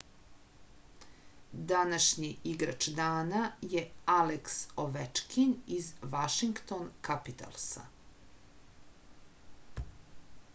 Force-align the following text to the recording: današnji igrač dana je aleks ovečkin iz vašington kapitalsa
današnji 1.71 2.29
igrač 2.53 2.87
dana 2.99 3.41
je 3.73 3.83
aleks 4.13 4.57
ovečkin 4.85 5.53
iz 5.77 5.91
vašington 6.15 6.91
kapitalsa 7.11 7.85